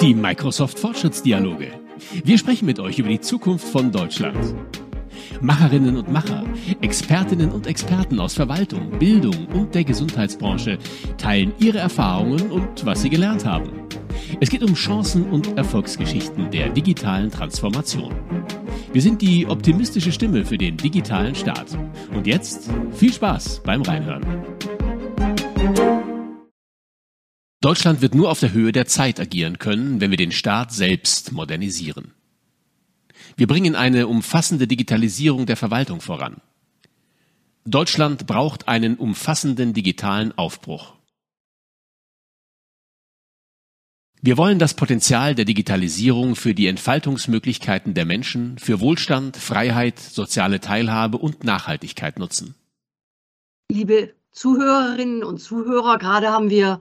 [0.00, 1.68] Die Microsoft Fortschrittsdialoge.
[2.24, 4.54] Wir sprechen mit euch über die Zukunft von Deutschland.
[5.40, 6.44] Macherinnen und Macher,
[6.80, 10.78] Expertinnen und Experten aus Verwaltung, Bildung und der Gesundheitsbranche
[11.18, 13.70] teilen ihre Erfahrungen und was sie gelernt haben.
[14.40, 18.12] Es geht um Chancen und Erfolgsgeschichten der digitalen Transformation.
[18.92, 21.78] Wir sind die optimistische Stimme für den digitalen Staat.
[22.14, 24.22] Und jetzt viel Spaß beim Reinhören.
[27.62, 31.30] Deutschland wird nur auf der Höhe der Zeit agieren können, wenn wir den Staat selbst
[31.30, 32.12] modernisieren.
[33.36, 36.40] Wir bringen eine umfassende Digitalisierung der Verwaltung voran.
[37.64, 40.94] Deutschland braucht einen umfassenden digitalen Aufbruch.
[44.20, 50.58] Wir wollen das Potenzial der Digitalisierung für die Entfaltungsmöglichkeiten der Menschen, für Wohlstand, Freiheit, soziale
[50.58, 52.56] Teilhabe und Nachhaltigkeit nutzen.
[53.70, 56.80] Liebe Zuhörerinnen und Zuhörer, gerade haben wir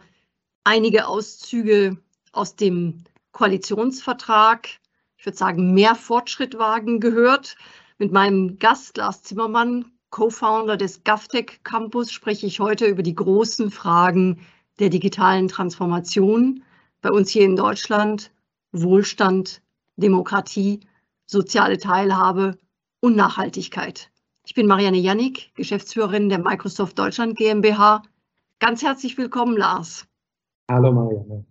[0.63, 1.97] einige Auszüge
[2.31, 4.69] aus dem Koalitionsvertrag,
[5.17, 7.55] ich würde sagen, mehr Fortschritt wagen gehört.
[7.97, 13.71] Mit meinem Gast Lars Zimmermann, Co-Founder des GovTech Campus, spreche ich heute über die großen
[13.71, 14.45] Fragen
[14.79, 16.63] der digitalen Transformation
[17.01, 18.31] bei uns hier in Deutschland,
[18.71, 19.61] Wohlstand,
[19.95, 20.79] Demokratie,
[21.25, 22.57] soziale Teilhabe
[22.99, 24.09] und Nachhaltigkeit.
[24.45, 28.01] Ich bin Marianne Jannik, Geschäftsführerin der Microsoft Deutschland GmbH.
[28.59, 30.07] Ganz herzlich willkommen, Lars.
[30.71, 31.43] Hallo Marianne.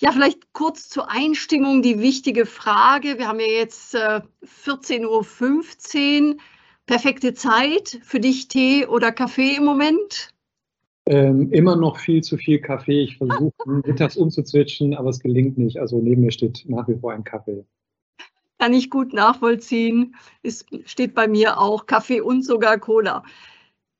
[0.00, 3.18] Ja, vielleicht kurz zur Einstimmung die wichtige Frage.
[3.18, 4.20] Wir haben ja jetzt äh,
[4.64, 6.36] 14.15 Uhr.
[6.86, 10.34] Perfekte Zeit für dich Tee oder Kaffee im Moment?
[11.06, 13.02] Ähm, immer noch viel zu viel Kaffee.
[13.02, 13.52] Ich versuche
[13.86, 15.78] mittags umzuzwitschen, aber es gelingt nicht.
[15.78, 17.64] Also neben mir steht nach wie vor ein Kaffee.
[18.58, 20.16] Kann ich gut nachvollziehen.
[20.42, 23.22] Es steht bei mir auch Kaffee und sogar Cola.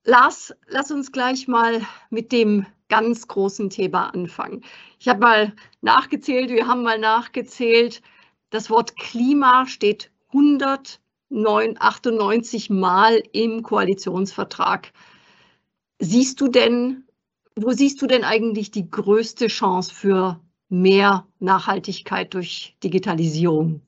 [0.08, 4.62] Lars, lass uns gleich mal mit dem ganz großen Thema anfangen.
[4.98, 8.00] Ich habe mal nachgezählt, wir haben mal nachgezählt,
[8.48, 14.94] das Wort Klima steht 198 Mal im Koalitionsvertrag.
[15.98, 17.04] Siehst du denn,
[17.54, 20.40] wo siehst du denn eigentlich die größte Chance für
[20.70, 23.82] mehr Nachhaltigkeit durch Digitalisierung?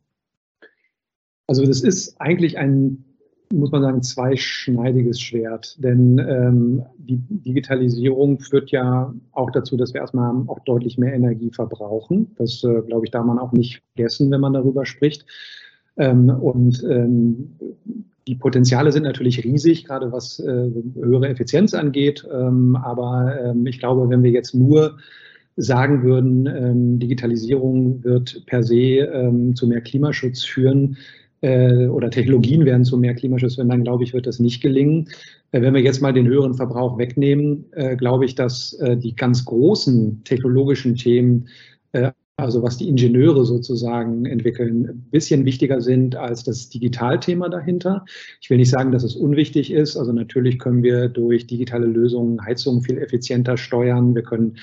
[1.47, 3.06] Also das ist eigentlich ein
[3.53, 5.77] muss man sagen, zweischneidiges Schwert.
[5.83, 11.50] Denn ähm, die Digitalisierung führt ja auch dazu, dass wir erstmal auch deutlich mehr Energie
[11.50, 12.34] verbrauchen.
[12.37, 15.27] Das, äh, glaube ich, darf man auch nicht vergessen, wenn man darüber spricht.
[15.97, 17.56] Ähm, und ähm,
[18.28, 22.27] die Potenziale sind natürlich riesig, gerade was äh, höhere Effizienz angeht.
[22.33, 24.99] Ähm, aber ähm, ich glaube, wenn wir jetzt nur
[25.56, 30.97] sagen würden, ähm, Digitalisierung wird per se zu mehr Klimaschutz führen,
[31.41, 35.09] äh, oder Technologien werden zu mehr Klimaschutz, wenn dann glaube ich, wird das nicht gelingen.
[35.53, 39.15] Äh, wenn wir jetzt mal den höheren Verbrauch wegnehmen, äh, glaube ich, dass äh, die
[39.15, 41.49] ganz großen technologischen Themen
[42.43, 48.05] also was die Ingenieure sozusagen entwickeln, ein bisschen wichtiger sind als das Digitalthema dahinter.
[48.41, 49.97] Ich will nicht sagen, dass es unwichtig ist.
[49.97, 54.15] Also natürlich können wir durch digitale Lösungen Heizungen viel effizienter steuern.
[54.15, 54.56] Wir können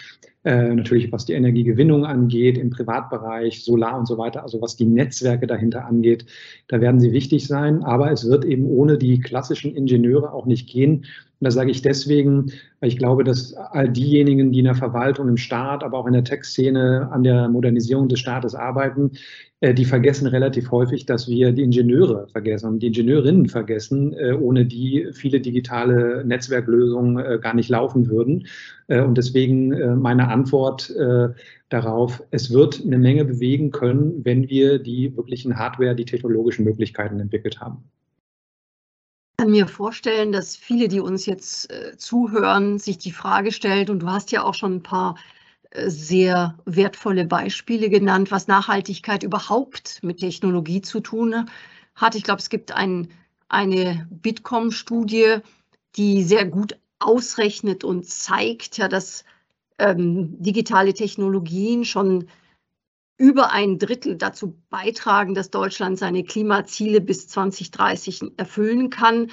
[0.44, 4.86] äh, natürlich, was die Energiegewinnung angeht, im Privatbereich, Solar und so weiter, also was die
[4.86, 6.26] Netzwerke dahinter angeht,
[6.70, 7.84] da werden sie wichtig sein.
[7.84, 11.06] Aber es wird eben ohne die klassischen Ingenieure auch nicht gehen.
[11.40, 15.28] Und das sage ich deswegen, weil ich glaube, dass all diejenigen, die in der Verwaltung,
[15.28, 19.12] im Staat, aber auch in der Tech-Szene an der Modernisierung des Staates arbeiten,
[19.60, 24.34] äh, die vergessen relativ häufig, dass wir die Ingenieure vergessen und die Ingenieurinnen vergessen, äh,
[24.34, 28.48] ohne die viele digitale Netzwerklösungen äh, gar nicht laufen würden.
[28.90, 30.94] Und deswegen meine Antwort
[31.68, 37.20] darauf, es wird eine Menge bewegen können, wenn wir die wirklichen Hardware, die technologischen Möglichkeiten
[37.20, 37.84] entwickelt haben
[39.38, 44.00] kann mir vorstellen, dass viele, die uns jetzt äh, zuhören, sich die Frage stellen, und
[44.00, 45.16] du hast ja auch schon ein paar
[45.70, 51.48] äh, sehr wertvolle Beispiele genannt, was Nachhaltigkeit überhaupt mit Technologie zu tun
[51.94, 52.16] hat.
[52.16, 53.10] Ich glaube, es gibt ein,
[53.48, 55.38] eine Bitkom-Studie,
[55.98, 59.24] die sehr gut ausrechnet und zeigt, ja, dass
[59.78, 62.28] ähm, digitale Technologien schon
[63.18, 69.32] über ein Drittel dazu beitragen, dass Deutschland seine Klimaziele bis 2030 erfüllen kann.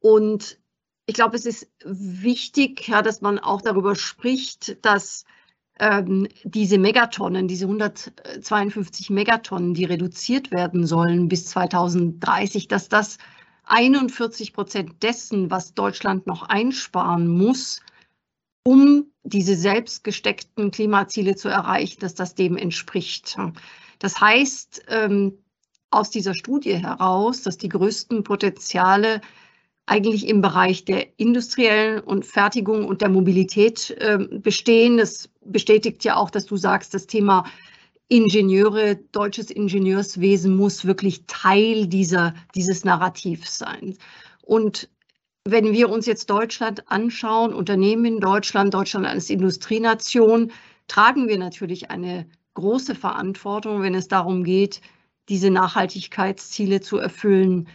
[0.00, 0.58] Und
[1.06, 5.24] ich glaube, es ist wichtig, ja, dass man auch darüber spricht, dass
[5.78, 13.18] ähm, diese Megatonnen, diese 152 Megatonnen, die reduziert werden sollen bis 2030, dass das
[13.64, 17.80] 41 Prozent dessen, was Deutschland noch einsparen muss,
[18.66, 23.36] um diese selbst gesteckten Klimaziele zu erreichen, dass das dem entspricht.
[23.98, 25.38] Das heißt, ähm,
[25.90, 29.20] aus dieser Studie heraus, dass die größten Potenziale
[29.86, 34.96] eigentlich im Bereich der industriellen und Fertigung und der Mobilität äh, bestehen.
[34.96, 37.44] Das bestätigt ja auch, dass du sagst, das Thema
[38.08, 43.96] Ingenieure, deutsches Ingenieurswesen muss wirklich Teil dieser, dieses Narrativs sein.
[44.42, 44.88] Und
[45.46, 50.52] wenn wir uns jetzt Deutschland anschauen, Unternehmen in Deutschland, Deutschland als Industrienation,
[50.88, 54.80] tragen wir natürlich eine große Verantwortung, wenn es darum geht,
[55.28, 57.68] diese Nachhaltigkeitsziele zu erfüllen.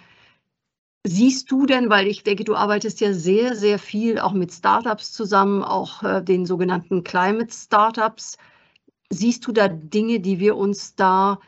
[1.06, 5.12] Siehst du denn, weil ich denke, du arbeitest ja sehr, sehr viel auch mit Startups
[5.14, 8.38] zusammen, auch äh, den sogenannten Climate Startups,
[9.12, 11.40] siehst du da Dinge, die wir uns da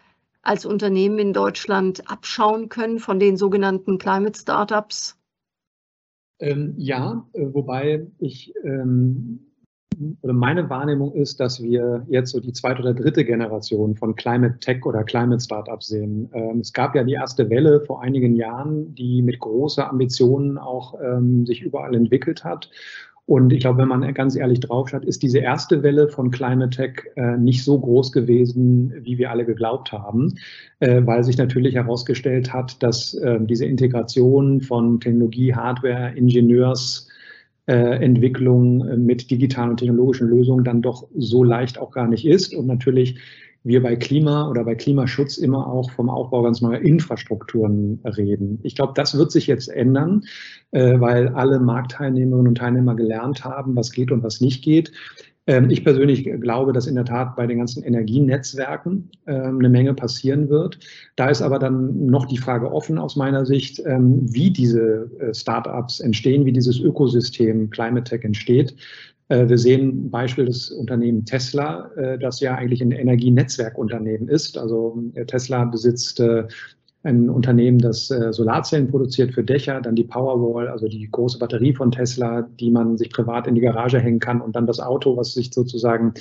[0.43, 5.17] als Unternehmen in Deutschland abschauen können von den sogenannten Climate Startups?
[6.41, 9.39] Ähm, ja, äh, wobei ich ähm,
[10.21, 14.57] oder meine Wahrnehmung ist, dass wir jetzt so die zweite oder dritte Generation von Climate
[14.59, 16.29] Tech oder Climate Startups sehen.
[16.33, 20.95] Ähm, es gab ja die erste Welle vor einigen Jahren, die mit großer Ambitionen auch
[21.01, 22.69] ähm, sich überall entwickelt hat.
[23.31, 27.03] Und ich glaube, wenn man ganz ehrlich draufschaut, ist diese erste Welle von Climate Tech
[27.15, 30.33] äh, nicht so groß gewesen, wie wir alle geglaubt haben,
[30.81, 37.07] äh, weil sich natürlich herausgestellt hat, dass äh, diese Integration von Technologie, Hardware, Ingenieurs,
[37.67, 42.27] äh, Entwicklung äh, mit digitalen und technologischen Lösungen dann doch so leicht auch gar nicht
[42.27, 42.53] ist.
[42.53, 43.17] Und natürlich
[43.63, 48.59] wir bei Klima oder bei Klimaschutz immer auch vom Aufbau ganz neuer Infrastrukturen reden.
[48.63, 50.23] Ich glaube, das wird sich jetzt ändern,
[50.71, 54.91] äh, weil alle Marktteilnehmerinnen und Teilnehmer gelernt haben, was geht und was nicht geht.
[55.47, 59.93] Ähm, ich persönlich glaube, dass in der Tat bei den ganzen Energienetzwerken ähm, eine Menge
[59.95, 60.79] passieren wird.
[61.15, 65.33] Da ist aber dann noch die Frage offen aus meiner Sicht, ähm, wie diese äh,
[65.33, 68.75] Startups entstehen, wie dieses Ökosystem Climate Tech entsteht.
[69.31, 74.57] Äh, wir sehen ein Beispiel des Unternehmens Tesla, äh, das ja eigentlich ein Energienetzwerkunternehmen ist.
[74.57, 76.21] Also Tesla besitzt
[77.03, 81.73] ein Unternehmen, das äh, Solarzellen produziert für Dächer, dann die Powerwall, also die große Batterie
[81.73, 85.17] von Tesla, die man sich privat in die Garage hängen kann und dann das Auto,
[85.17, 86.13] was sich sozusagen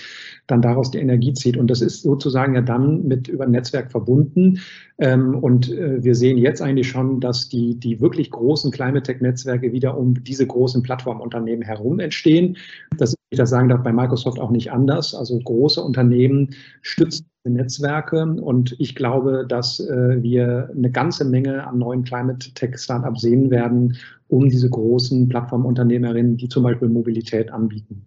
[0.47, 1.59] dann daraus die Energie zieht.
[1.59, 4.61] Und das ist sozusagen ja dann mit über ein Netzwerk verbunden.
[4.99, 9.73] Ähm, und äh, wir sehen jetzt eigentlich schon, dass die, die wirklich großen Climate Tech-Netzwerke
[9.73, 12.57] wieder um diese großen Plattformunternehmen herum entstehen.
[12.97, 15.15] Das, ich das sagen darf, bei Microsoft auch nicht anders.
[15.15, 18.23] Also große Unternehmen stützen Netzwerke.
[18.23, 23.51] Und ich glaube, dass äh, wir eine ganze Menge an neuen Climate Tech Startups sehen
[23.51, 23.97] werden,
[24.29, 28.07] um diese großen Plattformunternehmerinnen, die zum Beispiel Mobilität anbieten.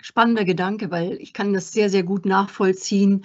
[0.00, 3.24] Spannender Gedanke, weil ich kann das sehr, sehr gut nachvollziehen.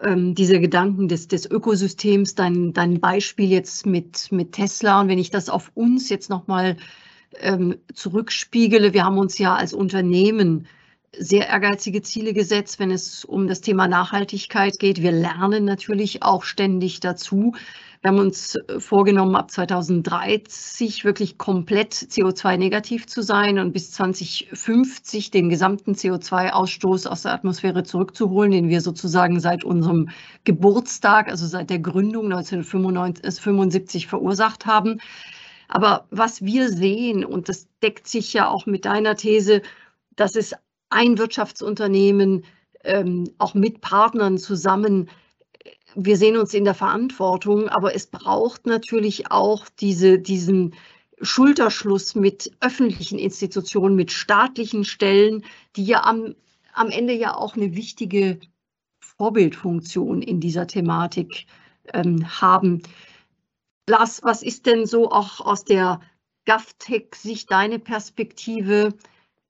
[0.00, 5.00] Ähm, diese Gedanken des, des Ökosystems, dein, dein Beispiel jetzt mit, mit Tesla.
[5.00, 6.76] Und wenn ich das auf uns jetzt nochmal
[7.40, 10.66] ähm, zurückspiegele, wir haben uns ja als Unternehmen
[11.16, 15.02] sehr ehrgeizige Ziele gesetzt, wenn es um das Thema Nachhaltigkeit geht.
[15.02, 17.54] Wir lernen natürlich auch ständig dazu.
[18.00, 25.32] Wir haben uns äh, vorgenommen, ab 2030 wirklich komplett CO2-negativ zu sein und bis 2050
[25.32, 30.10] den gesamten CO2-Ausstoß aus der Atmosphäre zurückzuholen, den wir sozusagen seit unserem
[30.44, 35.00] Geburtstag, also seit der Gründung 1975 äh, verursacht haben.
[35.66, 39.62] Aber was wir sehen, und das deckt sich ja auch mit deiner These,
[40.14, 40.54] dass es
[40.90, 42.44] ein Wirtschaftsunternehmen,
[42.84, 45.10] ähm, auch mit Partnern zusammen.
[45.94, 50.74] Wir sehen uns in der Verantwortung, aber es braucht natürlich auch diese, diesen
[51.20, 55.44] Schulterschluss mit öffentlichen Institutionen, mit staatlichen Stellen,
[55.76, 56.34] die ja am,
[56.72, 58.38] am Ende ja auch eine wichtige
[59.00, 61.46] Vorbildfunktion in dieser Thematik
[61.92, 62.82] ähm, haben.
[63.88, 66.00] Lars, was ist denn so auch aus der
[66.46, 68.94] GovTech-Sicht deine Perspektive?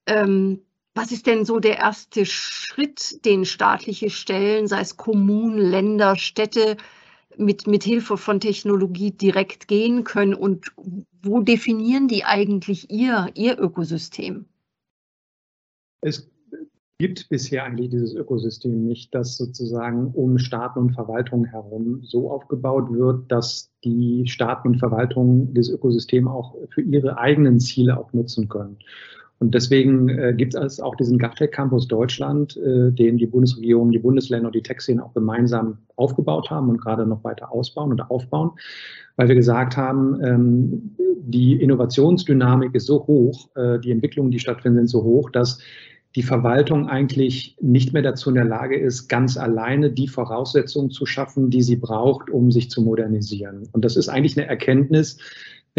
[0.06, 0.62] Ähm,
[0.98, 6.76] was ist denn so der erste Schritt, den staatliche Stellen, sei es Kommunen, Länder, Städte,
[7.36, 10.72] mit, mit Hilfe von Technologie direkt gehen können und
[11.22, 14.46] wo definieren die eigentlich ihr, ihr Ökosystem?
[16.00, 16.28] Es
[16.98, 22.92] gibt bisher eigentlich dieses Ökosystem nicht, das sozusagen um Staaten und Verwaltungen herum so aufgebaut
[22.92, 28.48] wird, dass die Staaten und Verwaltungen dieses Ökosystem auch für ihre eigenen Ziele auch nutzen
[28.48, 28.78] können.
[29.40, 34.00] Und deswegen äh, gibt es auch diesen GovTech Campus Deutschland, äh, den die Bundesregierung, die
[34.00, 38.50] Bundesländer und die Tech-Szene auch gemeinsam aufgebaut haben und gerade noch weiter ausbauen oder aufbauen,
[39.16, 44.78] weil wir gesagt haben, ähm, die Innovationsdynamik ist so hoch, äh, die Entwicklungen, die stattfinden,
[44.78, 45.60] sind so hoch, dass
[46.16, 51.06] die Verwaltung eigentlich nicht mehr dazu in der Lage ist, ganz alleine die Voraussetzungen zu
[51.06, 53.68] schaffen, die sie braucht, um sich zu modernisieren.
[53.72, 55.18] Und das ist eigentlich eine Erkenntnis,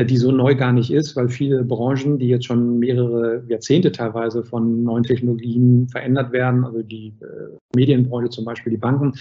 [0.03, 4.43] die so neu gar nicht ist, weil viele Branchen, die jetzt schon mehrere Jahrzehnte teilweise
[4.43, 9.13] von neuen Technologien verändert werden, also die äh, Medienbranche zum Beispiel, die Banken,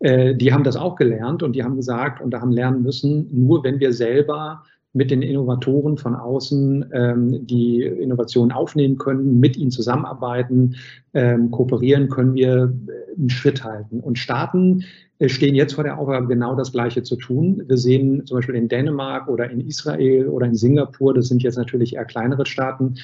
[0.00, 3.28] äh, die haben das auch gelernt und die haben gesagt und da haben lernen müssen,
[3.30, 9.56] nur wenn wir selber mit den Innovatoren von außen ähm, die Innovationen aufnehmen können, mit
[9.56, 10.76] ihnen zusammenarbeiten,
[11.14, 14.00] ähm, kooperieren, können wir äh, einen Schritt halten.
[14.00, 14.84] Und Staaten
[15.20, 17.62] äh, stehen jetzt vor der Aufgabe, genau das Gleiche zu tun.
[17.66, 21.56] Wir sehen zum Beispiel in Dänemark oder in Israel oder in Singapur, das sind jetzt
[21.56, 22.94] natürlich eher kleinere Staaten,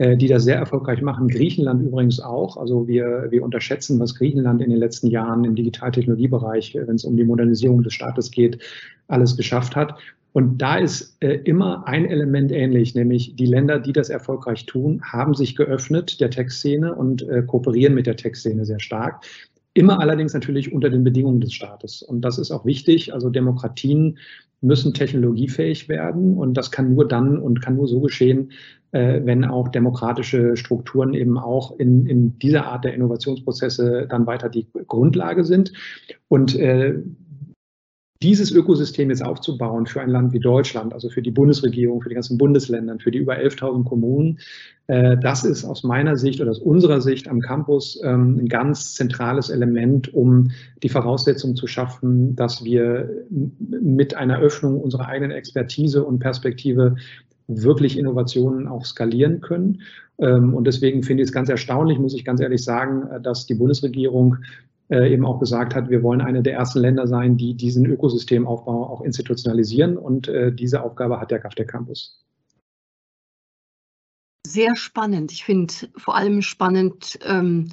[0.00, 1.28] die das sehr erfolgreich machen.
[1.28, 2.56] Griechenland übrigens auch.
[2.56, 7.16] Also wir, wir unterschätzen, was Griechenland in den letzten Jahren im Digitaltechnologiebereich, wenn es um
[7.16, 8.58] die Modernisierung des Staates geht,
[9.08, 9.98] alles geschafft hat.
[10.32, 15.02] Und da ist äh, immer ein Element ähnlich, nämlich die Länder, die das erfolgreich tun,
[15.02, 19.24] haben sich geöffnet der Tech-Szene und äh, kooperieren mit der Tech-Szene sehr stark.
[19.74, 22.02] Immer allerdings natürlich unter den Bedingungen des Staates.
[22.02, 23.12] Und das ist auch wichtig.
[23.12, 24.18] Also Demokratien
[24.60, 26.36] müssen technologiefähig werden.
[26.36, 28.52] Und das kann nur dann und kann nur so geschehen,
[28.92, 34.48] äh, wenn auch demokratische Strukturen eben auch in, in dieser Art der Innovationsprozesse dann weiter
[34.48, 35.72] die Grundlage sind.
[36.28, 36.94] Und äh,
[38.22, 42.14] dieses Ökosystem jetzt aufzubauen für ein Land wie Deutschland, also für die Bundesregierung, für die
[42.14, 44.38] ganzen Bundesländer, für die über 11.000 Kommunen,
[44.88, 48.94] äh, das ist aus meiner Sicht oder aus unserer Sicht am Campus ähm, ein ganz
[48.94, 50.50] zentrales Element, um
[50.82, 56.96] die Voraussetzung zu schaffen, dass wir mit einer Öffnung unserer eigenen Expertise und Perspektive
[57.46, 59.80] wirklich Innovationen auch skalieren können.
[60.18, 63.46] Ähm, und deswegen finde ich es ganz erstaunlich, muss ich ganz ehrlich sagen, äh, dass
[63.46, 64.36] die Bundesregierung
[64.90, 68.86] äh, eben auch gesagt hat, wir wollen eine der ersten Länder sein, die diesen Ökosystemaufbau
[68.86, 69.96] auch institutionalisieren.
[69.96, 72.24] Und äh, diese Aufgabe hat der GAFTEC Campus.
[74.46, 75.30] Sehr spannend.
[75.32, 77.68] Ich finde vor allem spannend, ähm,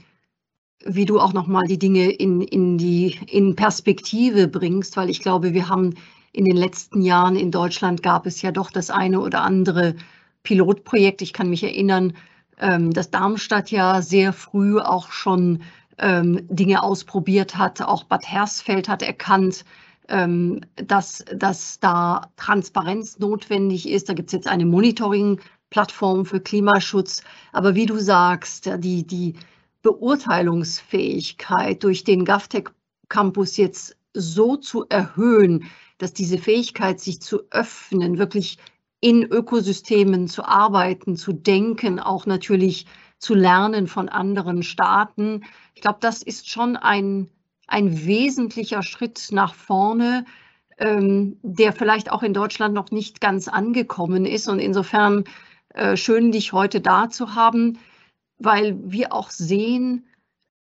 [0.85, 5.53] wie du auch nochmal die Dinge in, in, die, in Perspektive bringst, weil ich glaube,
[5.53, 5.95] wir haben
[6.33, 9.95] in den letzten Jahren in Deutschland gab es ja doch das eine oder andere
[10.43, 11.23] Pilotprojekt.
[11.23, 12.13] Ich kann mich erinnern,
[12.59, 15.63] ähm, dass Darmstadt ja sehr früh auch schon
[15.97, 17.81] ähm, Dinge ausprobiert hat.
[17.81, 19.63] Auch Bad Hersfeld hat erkannt,
[20.09, 24.09] ähm, dass, dass da Transparenz notwendig ist.
[24.09, 27.23] Da gibt es jetzt eine Monitoring-Plattform für Klimaschutz.
[27.51, 29.35] Aber wie du sagst, die, die
[29.81, 32.69] Beurteilungsfähigkeit durch den GovTech
[33.09, 35.65] Campus jetzt so zu erhöhen,
[35.97, 38.57] dass diese Fähigkeit, sich zu öffnen, wirklich
[38.99, 42.85] in Ökosystemen zu arbeiten, zu denken, auch natürlich
[43.19, 45.43] zu lernen von anderen Staaten.
[45.73, 47.29] Ich glaube, das ist schon ein,
[47.67, 50.25] ein wesentlicher Schritt nach vorne,
[50.77, 54.47] ähm, der vielleicht auch in Deutschland noch nicht ganz angekommen ist.
[54.47, 55.23] Und insofern
[55.69, 57.79] äh, schön, dich heute da zu haben,
[58.37, 60.07] weil wir auch sehen,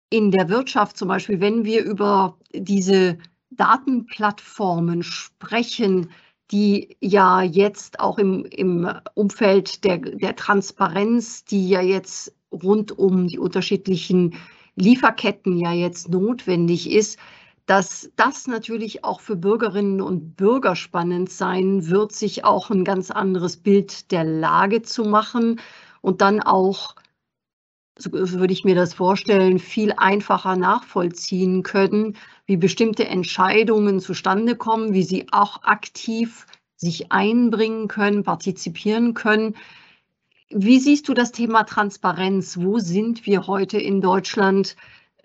[0.10, 3.18] in der Wirtschaft zum Beispiel, wenn wir über diese
[3.52, 6.12] Datenplattformen sprechen,
[6.52, 12.34] die ja jetzt auch im, im Umfeld der, der Transparenz, die ja jetzt
[12.64, 14.36] rund um die unterschiedlichen
[14.76, 17.18] Lieferketten ja jetzt notwendig ist,
[17.68, 23.12] dass das natürlich auch für Bürgerinnen und Bürger spannend sein wird, sich auch ein ganz
[23.12, 25.60] anderes Bild der Lage zu machen
[26.02, 26.96] und dann auch,
[27.98, 34.94] so würde ich mir das vorstellen, viel einfacher nachvollziehen können, wie bestimmte Entscheidungen zustande kommen,
[34.94, 36.46] wie sie auch aktiv
[36.78, 39.56] sich einbringen können, partizipieren können.
[40.50, 42.58] Wie siehst du das Thema Transparenz?
[42.58, 44.76] Wo sind wir heute in Deutschland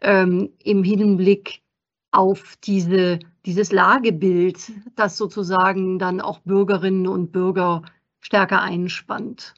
[0.00, 1.62] ähm, im Hinblick
[2.10, 7.82] auf diese, dieses Lagebild, das sozusagen dann auch Bürgerinnen und Bürger
[8.20, 9.54] stärker einspannt?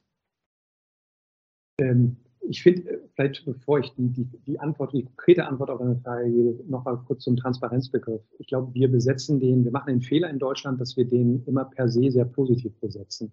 [1.81, 2.17] Ähm,
[2.49, 5.97] ich finde, äh, vielleicht bevor ich die, die, die Antwort, die konkrete Antwort auf eine
[5.97, 8.23] Frage gebe, noch mal kurz zum Transparenzbegriff.
[8.39, 11.65] Ich glaube, wir besetzen den, wir machen den Fehler in Deutschland, dass wir den immer
[11.65, 13.33] per se sehr positiv besetzen.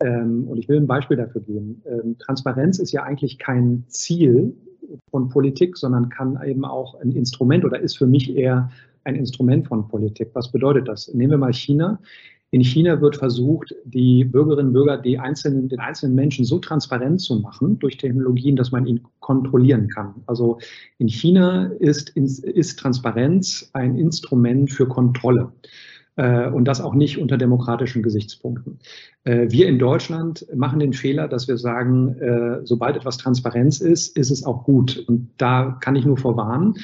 [0.00, 1.82] Ähm, und ich will ein Beispiel dafür geben.
[1.86, 4.56] Ähm, Transparenz ist ja eigentlich kein Ziel
[5.10, 8.70] von Politik, sondern kann eben auch ein Instrument oder ist für mich eher
[9.04, 10.30] ein Instrument von Politik.
[10.34, 11.12] Was bedeutet das?
[11.12, 12.00] Nehmen wir mal China.
[12.50, 17.20] In China wird versucht, die Bürgerinnen und Bürger, die einzelnen, den einzelnen Menschen so transparent
[17.20, 20.22] zu machen durch Technologien, dass man ihn kontrollieren kann.
[20.26, 20.58] Also
[20.98, 25.52] in China ist, ist Transparenz ein Instrument für Kontrolle
[26.16, 28.78] äh, und das auch nicht unter demokratischen Gesichtspunkten.
[29.24, 34.16] Äh, wir in Deutschland machen den Fehler, dass wir sagen, äh, sobald etwas Transparenz ist,
[34.16, 35.04] ist es auch gut.
[35.08, 36.76] Und da kann ich nur vorwarnen,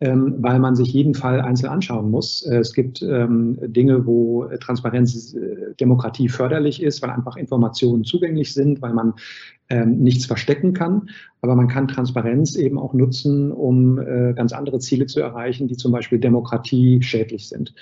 [0.00, 2.42] ähm, weil man sich jeden Fall einzeln anschauen muss.
[2.46, 8.54] Äh, es gibt ähm, Dinge, wo Transparenz äh, Demokratie förderlich ist, weil einfach Informationen zugänglich
[8.54, 9.14] sind, weil man
[9.70, 11.10] ähm, nichts verstecken kann.
[11.42, 15.76] Aber man kann Transparenz eben auch nutzen, um äh, ganz andere Ziele zu erreichen, die
[15.76, 17.74] zum Beispiel Demokratie schädlich sind.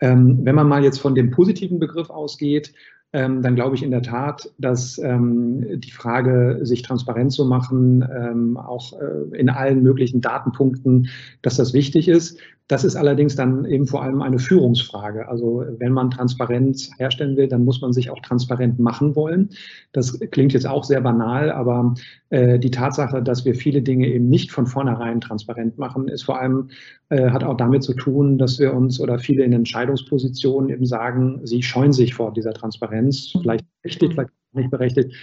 [0.00, 2.72] Ähm, wenn man mal jetzt von dem positiven Begriff ausgeht,
[3.12, 8.06] ähm, dann glaube ich in der Tat, dass ähm, die Frage, sich transparent zu machen,
[8.14, 11.08] ähm, auch äh, in allen möglichen Datenpunkten,
[11.42, 12.38] dass das wichtig ist.
[12.66, 15.26] Das ist allerdings dann eben vor allem eine Führungsfrage.
[15.26, 19.48] Also wenn man Transparenz herstellen will, dann muss man sich auch transparent machen wollen.
[19.92, 21.94] Das klingt jetzt auch sehr banal, aber
[22.30, 26.68] die Tatsache, dass wir viele Dinge eben nicht von vornherein transparent machen, ist vor allem,
[27.08, 31.40] äh, hat auch damit zu tun, dass wir uns oder viele in Entscheidungspositionen eben sagen,
[31.44, 35.14] sie scheuen sich vor dieser Transparenz, vielleicht berechtigt, vielleicht nicht berechtigt.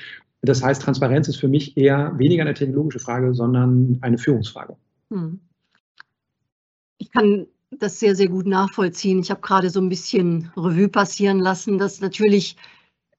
[0.42, 4.76] Das heißt, Transparenz ist für mich eher weniger eine technologische Frage, sondern eine Führungsfrage.
[5.12, 5.40] Hm.
[6.98, 9.20] Ich kann das sehr, sehr gut nachvollziehen.
[9.20, 12.56] Ich habe gerade so ein bisschen Revue passieren lassen, dass natürlich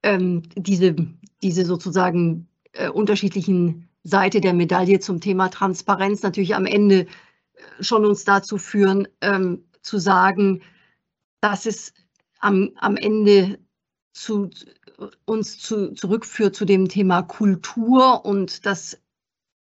[0.02, 0.97] ähm, diese,
[1.43, 7.06] diese sozusagen äh, unterschiedlichen Seite der Medaille zum Thema Transparenz natürlich am Ende äh,
[7.80, 10.62] schon uns dazu führen, ähm, zu sagen,
[11.40, 11.92] dass es
[12.40, 13.59] am, am Ende
[14.12, 14.50] zu,
[15.25, 18.99] uns zu, zurückführt zu dem Thema Kultur und dass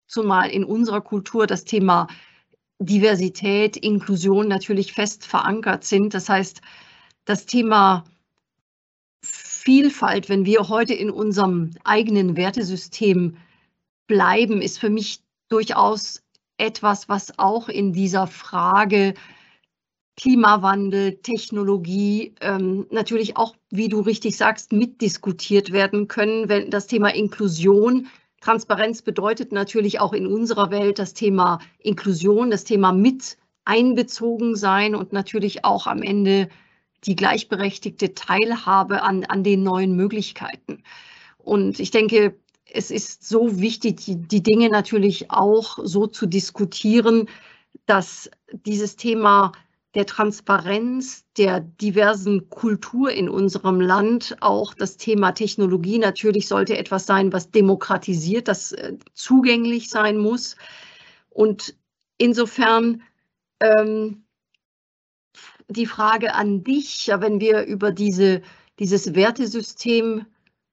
[0.07, 2.07] zumal in unserer Kultur das Thema
[2.79, 6.13] Diversität, Inklusion natürlich fest verankert sind.
[6.13, 6.61] Das heißt,
[7.25, 8.05] das Thema
[9.67, 13.35] Vielfalt, wenn wir heute in unserem eigenen Wertesystem
[14.07, 15.19] bleiben, ist für mich
[15.49, 16.23] durchaus
[16.55, 19.13] etwas, was auch in dieser Frage
[20.15, 27.13] Klimawandel, Technologie ähm, natürlich auch, wie du richtig sagst, mitdiskutiert werden können, wenn das Thema
[27.13, 28.07] Inklusion
[28.39, 34.95] Transparenz bedeutet natürlich auch in unserer Welt das Thema Inklusion, das Thema mit einbezogen sein
[34.95, 36.47] und natürlich auch am Ende
[37.05, 40.83] die gleichberechtigte Teilhabe an, an den neuen Möglichkeiten.
[41.37, 42.35] Und ich denke,
[42.71, 47.29] es ist so wichtig, die, die Dinge natürlich auch so zu diskutieren,
[47.85, 49.51] dass dieses Thema
[49.95, 54.37] der Transparenz, der diversen Kultur in unserem Land.
[54.41, 60.55] Auch das Thema Technologie natürlich sollte etwas sein, was demokratisiert, das äh, zugänglich sein muss.
[61.29, 61.75] Und
[62.17, 63.01] insofern
[63.59, 64.26] ähm,
[65.69, 68.41] die Frage an dich, wenn wir über diese,
[68.79, 70.25] dieses Wertesystem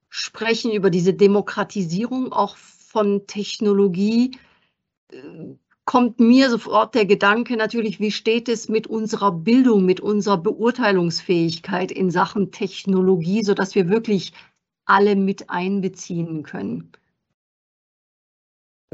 [0.09, 4.37] sprechen, über diese Demokratisierung auch von Technologie,
[5.11, 5.17] äh,
[5.85, 11.91] kommt mir sofort der Gedanke natürlich, wie steht es mit unserer Bildung, mit unserer Beurteilungsfähigkeit
[11.91, 14.33] in Sachen Technologie, sodass wir wirklich
[14.85, 16.91] alle mit einbeziehen können?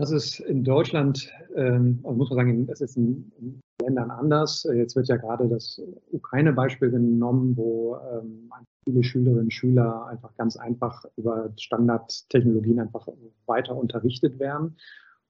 [0.01, 4.67] Das ist in Deutschland, ähm, also muss man sagen, das ist in, in, Ländern anders.
[4.75, 5.79] Jetzt wird ja gerade das
[6.11, 8.51] Ukraine-Beispiel genommen, wo ähm,
[8.83, 13.07] viele Schülerinnen und Schüler einfach ganz einfach über Standardtechnologien einfach
[13.45, 14.75] weiter unterrichtet werden.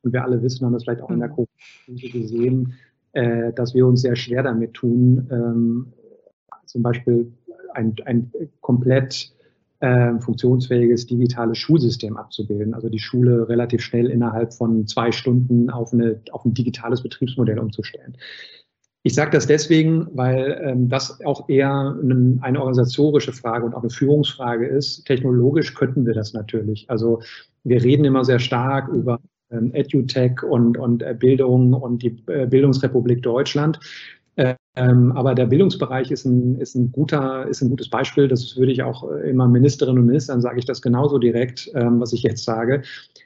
[0.03, 1.47] Und wir alle wissen, haben das vielleicht auch in der mhm.
[1.87, 2.73] Covid-Krise gesehen,
[3.11, 5.93] äh, dass wir uns sehr schwer damit tun, ähm,
[6.65, 7.31] zum Beispiel
[7.73, 8.31] ein, ein
[8.61, 9.33] komplett
[9.81, 12.73] äh, funktionsfähiges digitales Schulsystem abzubilden.
[12.73, 17.59] Also die Schule relativ schnell innerhalb von zwei Stunden auf, eine, auf ein digitales Betriebsmodell
[17.59, 18.15] umzustellen.
[19.03, 23.81] Ich sage das deswegen, weil ähm, das auch eher eine, eine organisatorische Frage und auch
[23.81, 25.05] eine Führungsfrage ist.
[25.05, 26.87] Technologisch könnten wir das natürlich.
[26.87, 27.21] Also
[27.63, 32.45] wir reden immer sehr stark über ähm, EduTech und, und äh, Bildung und die äh,
[32.45, 33.79] Bildungsrepublik Deutschland.
[34.37, 38.27] Ähm, aber der Bildungsbereich ist ein, ist, ein guter, ist ein gutes Beispiel.
[38.27, 41.99] Das würde ich auch äh, immer Ministerinnen und Ministern sage ich das genauso direkt, ähm,
[41.99, 42.83] was ich jetzt sage.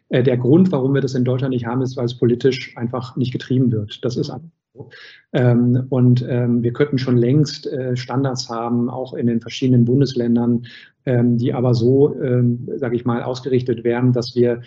[0.09, 3.15] Äh, der Grund, warum wir das in Deutschland nicht haben, ist, weil es politisch einfach
[3.15, 4.03] nicht getrieben wird.
[4.03, 4.89] Das ist einfach so.
[5.33, 10.65] Ähm, und ähm, wir könnten schon längst äh, Standards haben, auch in den verschiedenen Bundesländern,
[11.05, 14.61] ähm, die aber so, ähm, sage ich mal, ausgerichtet werden, dass wir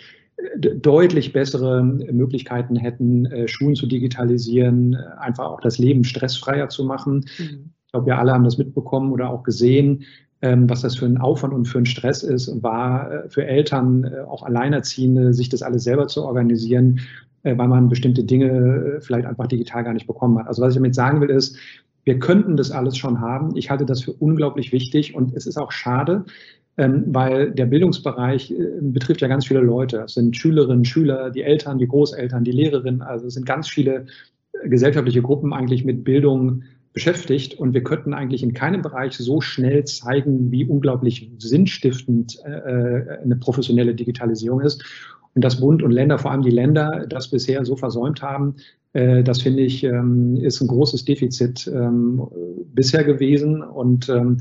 [0.59, 6.83] deutlich bessere Möglichkeiten hätten, äh, Schulen zu digitalisieren, äh, einfach auch das Leben stressfreier zu
[6.83, 7.25] machen.
[7.37, 7.71] Mhm.
[7.85, 10.03] Ich glaube, wir alle haben das mitbekommen oder auch gesehen,
[10.41, 14.05] ähm, was das für ein Aufwand und für ein Stress ist, war äh, für Eltern,
[14.27, 16.99] auch Alleinerziehende, sich das alles selber zu organisieren,
[17.41, 20.47] weil man bestimmte Dinge vielleicht einfach digital gar nicht bekommen hat.
[20.47, 21.57] Also was ich damit sagen will, ist,
[22.03, 23.55] wir könnten das alles schon haben.
[23.55, 26.25] Ich halte das für unglaublich wichtig und es ist auch schade,
[26.87, 30.03] weil der Bildungsbereich äh, betrifft ja ganz viele Leute.
[30.05, 33.01] Es sind Schülerinnen, Schüler, die Eltern, die Großeltern, die Lehrerinnen.
[33.01, 34.05] Also es sind ganz viele
[34.53, 36.63] äh, gesellschaftliche Gruppen eigentlich mit Bildung
[36.93, 43.19] beschäftigt und wir könnten eigentlich in keinem Bereich so schnell zeigen, wie unglaublich sinnstiftend äh,
[43.23, 44.83] eine professionelle Digitalisierung ist.
[45.35, 48.55] Und dass Bund und Länder, vor allem die Länder, das bisher so versäumt haben,
[48.91, 52.27] das finde ich, ähm, ist ein großes Defizit ähm,
[52.73, 53.61] bisher gewesen.
[53.61, 54.37] Und ähm,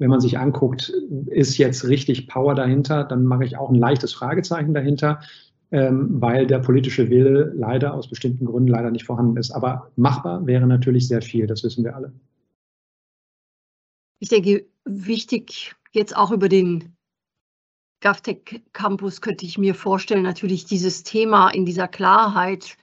[0.00, 0.88] wenn man sich anguckt,
[1.26, 5.20] ist jetzt richtig Power dahinter, dann mache ich auch ein leichtes Fragezeichen dahinter,
[5.70, 9.50] ähm, weil der politische Wille leider aus bestimmten Gründen leider nicht vorhanden ist.
[9.50, 12.12] Aber machbar wäre natürlich sehr viel, das wissen wir alle.
[14.20, 16.96] Ich denke, wichtig jetzt auch über den
[18.02, 22.78] GovTech Campus könnte ich mir vorstellen, natürlich dieses Thema in dieser Klarheit,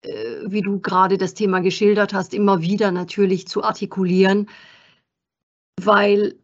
[0.00, 4.48] äh, wie du gerade das Thema geschildert hast, immer wieder natürlich zu artikulieren,
[5.82, 6.34] weil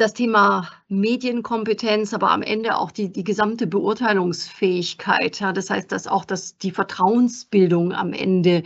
[0.00, 6.06] das Thema Medienkompetenz, aber am Ende auch die, die gesamte Beurteilungsfähigkeit, ja, das heißt, dass
[6.06, 8.62] auch das, die Vertrauensbildung am Ende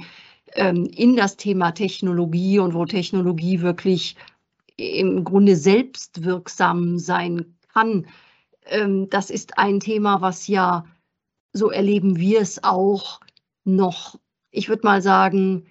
[0.54, 4.16] ähm, in das Thema Technologie und wo Technologie wirklich
[4.76, 8.06] im Grunde selbstwirksam sein kann,
[8.66, 10.84] ähm, das ist ein Thema, was ja,
[11.52, 13.20] so erleben wir es auch,
[13.64, 14.18] noch,
[14.50, 15.66] ich würde mal sagen,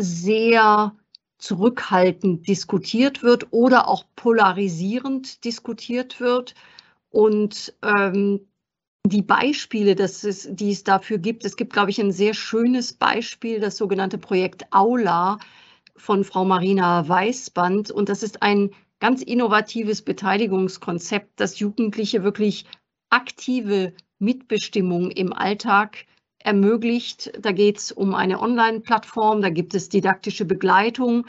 [0.00, 0.94] sehr
[1.38, 6.54] zurückhaltend diskutiert wird oder auch polarisierend diskutiert wird.
[7.10, 8.48] Und ähm,
[9.06, 12.94] die Beispiele, das es, die es dafür gibt, es gibt, glaube ich, ein sehr schönes
[12.94, 15.38] Beispiel, das sogenannte Projekt Aula
[15.96, 17.90] von Frau Marina Weißband.
[17.90, 18.70] Und das ist ein
[19.00, 22.64] ganz innovatives Beteiligungskonzept, das Jugendliche wirklich
[23.10, 26.06] aktive Mitbestimmung im Alltag
[26.44, 27.32] ermöglicht.
[27.40, 31.26] Da geht es um eine Online-Plattform, da gibt es didaktische Begleitung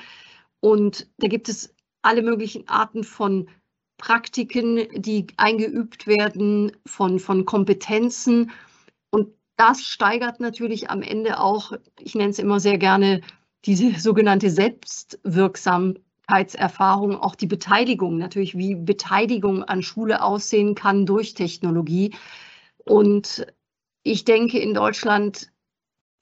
[0.60, 1.74] und da gibt es
[2.04, 3.50] alle möglichen Arten von
[3.98, 8.52] Praktiken, die eingeübt werden, von, von Kompetenzen.
[9.10, 13.22] Und das steigert natürlich am Ende auch, ich nenne es immer sehr gerne,
[13.64, 22.14] diese sogenannte Selbstwirksamkeitserfahrung, auch die Beteiligung, natürlich wie Beteiligung an Schule aussehen kann durch Technologie.
[22.84, 23.48] Und
[24.06, 25.52] ich denke in Deutschland,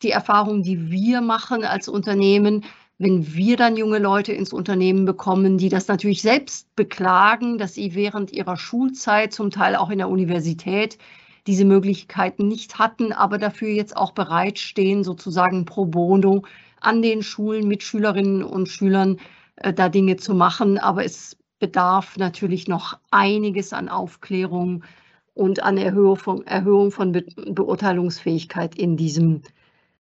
[0.04, 2.63] die Erfahrung, die wir machen als Unternehmen,
[2.98, 7.93] wenn wir dann junge Leute ins Unternehmen bekommen, die das natürlich selbst beklagen, dass sie
[7.93, 10.98] während ihrer Schulzeit, zum Teil auch in der Universität,
[11.46, 16.43] diese Möglichkeiten nicht hatten, aber dafür jetzt auch bereitstehen, sozusagen pro bono
[16.80, 19.19] an den Schulen mit Schülerinnen und Schülern
[19.58, 20.78] äh, da Dinge zu machen.
[20.78, 24.86] Aber es bedarf natürlich noch einiges an Aufklärung
[25.34, 29.41] und an Erhöhung von, Erhöhung von Be Beurteilungsfähigkeit in diesem,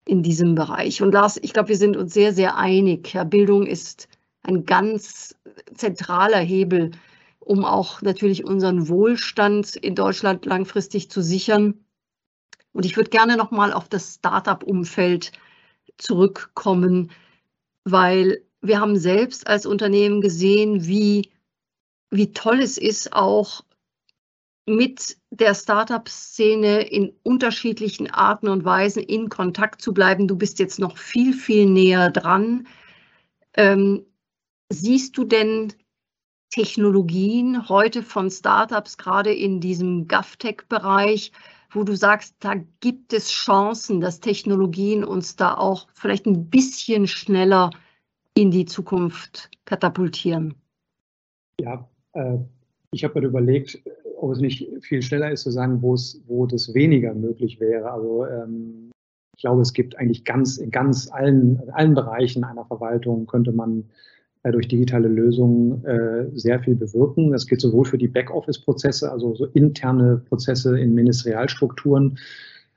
[0.04, 1.02] in diesem Bereich.
[1.02, 3.12] Und Lars, ich glaube, wir sind uns sehr, sehr einig.
[3.14, 4.08] Ja, Bildung ist
[4.42, 5.36] ein ganz
[5.74, 6.92] zentraler Hebel,
[7.40, 11.84] um auch natürlich unseren Wohlstand in Deutschland langfristig zu sichern.
[12.72, 15.32] Und ich würde gerne noch mal auf das Startup-Umfeld
[15.96, 17.10] zurückkommen,
[17.84, 21.30] weil wir haben selbst als Unternehmen gesehen, wie,
[22.10, 23.62] wie toll es ist, auch
[24.66, 30.26] mit der Startup-Szene in unterschiedlichen Arten und Weisen in Kontakt zu bleiben.
[30.26, 32.66] Du bist jetzt noch viel, viel näher dran.
[33.56, 34.06] Ähm,
[34.70, 35.72] siehst du denn
[36.50, 41.32] Technologien heute von Startups, gerade in diesem GovTech-Bereich,
[41.72, 47.08] wo du sagst, da gibt es Chancen, dass Technologien uns da auch vielleicht ein bisschen
[47.08, 47.70] schneller
[48.34, 50.54] in die Zukunft katapultieren?
[51.60, 52.38] Ja, äh,
[52.92, 53.80] ich habe mir überlegt,
[54.24, 57.92] ob es nicht viel schneller ist zu sagen, wo es, wo das weniger möglich wäre.
[57.92, 58.90] Also ähm,
[59.36, 63.84] ich glaube, es gibt eigentlich ganz in ganz allen, allen Bereichen einer Verwaltung könnte man
[64.42, 67.32] äh, durch digitale Lösungen äh, sehr viel bewirken.
[67.32, 72.18] Das gilt sowohl für die Backoffice-Prozesse, also so interne Prozesse in Ministerialstrukturen.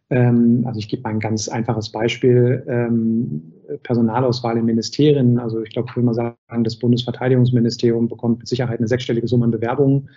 [0.10, 2.64] Ähm, also ich gebe mal ein ganz einfaches Beispiel.
[2.68, 5.40] Ähm, Personalauswahl in Ministerien.
[5.40, 9.46] Also ich glaube, ich würde mal sagen, das Bundesverteidigungsministerium bekommt mit Sicherheit eine sechsstellige Summe
[9.46, 10.10] an Bewerbungen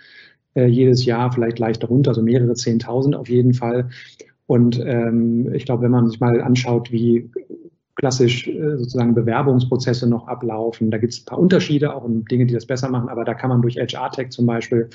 [0.55, 3.89] äh, jedes Jahr, vielleicht leicht darunter, also mehrere Zehntausend auf jeden Fall.
[4.47, 7.29] Und ähm, ich glaube, wenn man sich mal anschaut, wie
[7.95, 12.45] klassisch äh, sozusagen Bewerbungsprozesse noch ablaufen, da gibt es ein paar Unterschiede, auch in Dinge,
[12.45, 14.89] die das besser machen, aber da kann man durch HR-Tech zum Beispiel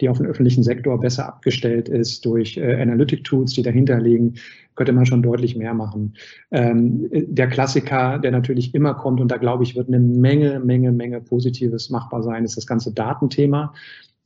[0.00, 4.34] die auf den öffentlichen Sektor besser abgestellt ist, durch äh, Analytic-Tools, die dahinter liegen,
[4.74, 6.14] könnte man schon deutlich mehr machen.
[6.50, 10.92] Ähm, der Klassiker, der natürlich immer kommt, und da glaube ich, wird eine Menge, Menge,
[10.92, 13.72] Menge Positives machbar sein, ist das ganze Datenthema.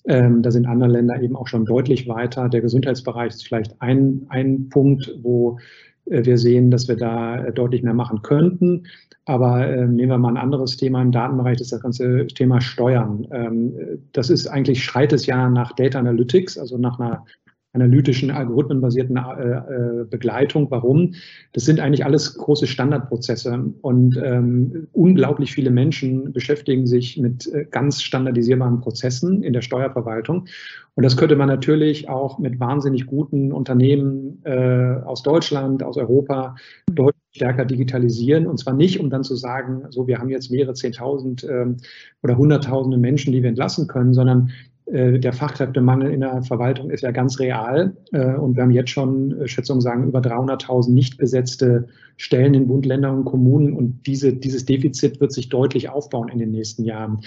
[0.07, 2.49] Ähm, da sind andere Länder eben auch schon deutlich weiter.
[2.49, 5.59] Der Gesundheitsbereich ist vielleicht ein, ein Punkt, wo
[6.07, 8.85] äh, wir sehen, dass wir da äh, deutlich mehr machen könnten.
[9.27, 12.61] Aber äh, nehmen wir mal ein anderes Thema im Datenbereich, das ist das ganze Thema
[12.61, 13.27] Steuern.
[13.31, 13.75] Ähm,
[14.13, 17.25] das ist eigentlich, schreit es ja nach Data Analytics, also nach einer
[17.73, 20.71] analytischen, algorithmenbasierten äh, äh, Begleitung.
[20.71, 21.15] Warum?
[21.53, 27.67] Das sind eigentlich alles große Standardprozesse und ähm, unglaublich viele Menschen beschäftigen sich mit äh,
[27.71, 30.47] ganz standardisierbaren Prozessen in der Steuerverwaltung.
[30.95, 36.57] Und das könnte man natürlich auch mit wahnsinnig guten Unternehmen äh, aus Deutschland, aus Europa
[36.91, 38.47] deutlich stärker digitalisieren.
[38.47, 41.77] Und zwar nicht, um dann zu sagen, so, wir haben jetzt mehrere Zehntausend ähm,
[42.23, 47.03] oder Hunderttausende Menschen, die wir entlassen können, sondern äh, der Fachkräftemangel in der Verwaltung ist
[47.03, 47.97] ja ganz real.
[48.13, 52.67] Äh, und wir haben jetzt schon, äh, Schätzungen sagen, über 300.000 nicht besetzte Stellen in
[52.67, 53.73] Bund, Ländern und Kommunen.
[53.73, 57.21] Und diese, dieses Defizit wird sich deutlich aufbauen in den nächsten Jahren.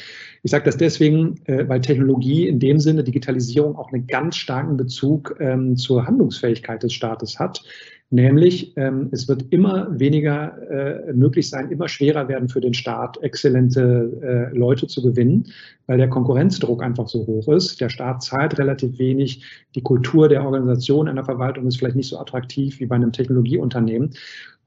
[0.44, 5.36] Ich sage das deswegen, weil Technologie in dem Sinne, Digitalisierung auch einen ganz starken Bezug
[5.40, 7.64] ähm, zur Handlungsfähigkeit des Staates hat.
[8.14, 13.18] Nämlich, ähm, es wird immer weniger äh, möglich sein, immer schwerer werden für den Staat,
[13.24, 15.48] exzellente äh, Leute zu gewinnen,
[15.88, 17.82] weil der Konkurrenzdruck einfach so hoch ist.
[17.82, 19.44] Der Staat zahlt relativ wenig.
[19.74, 24.12] Die Kultur der Organisation einer Verwaltung ist vielleicht nicht so attraktiv wie bei einem Technologieunternehmen.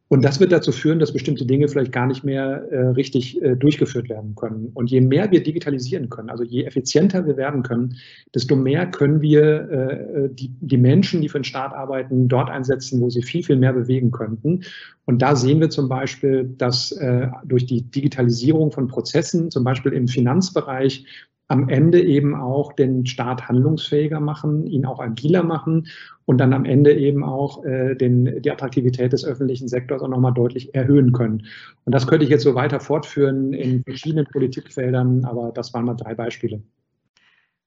[0.09, 3.57] Und das wird dazu führen, dass bestimmte Dinge vielleicht gar nicht mehr äh, richtig äh,
[3.57, 4.71] durchgeführt werden können.
[4.73, 7.97] Und je mehr wir digitalisieren können, also je effizienter wir werden können,
[8.33, 13.01] desto mehr können wir äh, die, die Menschen, die für den Staat arbeiten, dort einsetzen,
[13.01, 14.61] wo sie viel, viel mehr bewegen könnten.
[15.07, 19.93] Und da sehen wir zum Beispiel, dass äh, durch die Digitalisierung von Prozessen, zum Beispiel
[19.93, 21.05] im Finanzbereich,
[21.49, 25.87] am Ende eben auch den Staat handlungsfähiger machen, ihn auch agiler machen
[26.25, 30.35] und dann am Ende eben auch äh, den, die Attraktivität des öffentlichen Sektors auch nochmal
[30.35, 31.47] deutlich erhöhen können.
[31.85, 35.95] Und das könnte ich jetzt so weiter fortführen in verschiedenen Politikfeldern, aber das waren mal
[35.95, 36.63] drei Beispiele.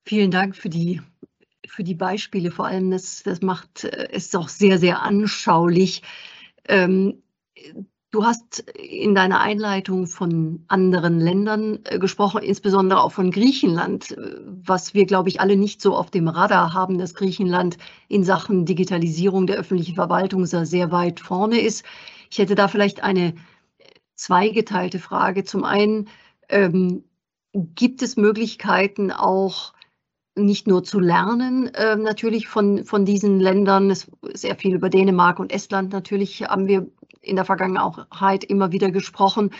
[0.06, 1.02] Vielen Dank für die,
[1.66, 2.52] für die Beispiele.
[2.52, 6.02] Vor allem, das, das macht es auch sehr, sehr anschaulich.
[6.68, 7.22] Ähm,
[8.12, 14.36] Du hast in deiner Einleitung von anderen Ländern äh, gesprochen, insbesondere auch von Griechenland, äh,
[14.46, 18.66] was wir, glaube ich, alle nicht so auf dem Radar haben, dass Griechenland in Sachen
[18.66, 21.86] Digitalisierung der öffentlichen Verwaltung sehr weit vorne ist.
[22.32, 23.36] Ich hätte da vielleicht eine
[24.16, 25.44] zweigeteilte Frage.
[25.44, 26.10] Zum einen,
[26.50, 27.04] ähm,
[27.54, 29.74] gibt es Möglichkeiten auch
[30.36, 33.94] nicht nur zu lernen, äh, natürlich von, von diesen Ländern,
[34.34, 36.88] sehr viel über Dänemark und Estland natürlich haben wir
[37.30, 39.52] in der Vergangenheit immer wieder gesprochen,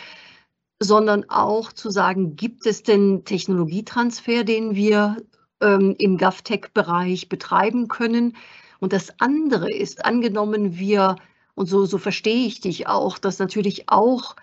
[0.80, 5.16] sondern auch zu sagen, gibt es denn Technologietransfer, den wir
[5.60, 8.36] ähm, im GovTech-Bereich betreiben können?
[8.80, 11.16] Und das andere ist, angenommen wir,
[11.54, 14.36] und so, so verstehe ich dich auch, dass natürlich auch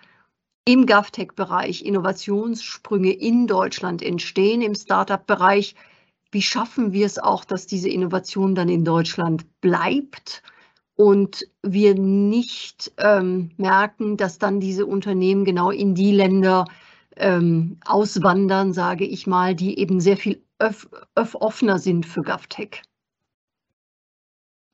[0.64, 5.74] im GovTech-Bereich Innovationssprünge in Deutschland entstehen, im Startup-Bereich.
[6.30, 10.42] Wie schaffen wir es auch, dass diese Innovation dann in Deutschland bleibt?
[10.98, 16.64] Und wir nicht ähm, merken, dass dann diese Unternehmen genau in die Länder
[17.16, 22.82] ähm, auswandern, sage ich mal, die eben sehr viel öff öff offener sind für GovTech.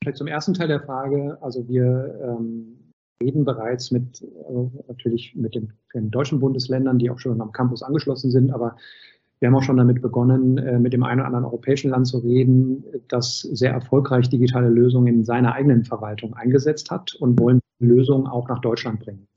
[0.03, 1.37] Vielleicht zum ersten Teil der Frage.
[1.43, 2.91] Also wir ähm,
[3.23, 7.83] reden bereits mit äh, natürlich mit den, den, deutschen Bundesländern, die auch schon am Campus
[7.83, 8.77] angeschlossen sind, aber
[9.45, 12.17] wir haben auch schon damit begonnen, äh, mit dem einen oder anderen europäischen Land zu
[12.17, 18.27] reden, das sehr erfolgreich digitale Lösungen in seiner eigenen Verwaltung eingesetzt hat und wollen Lösungen
[18.27, 19.29] auch nach Deutschland bringen.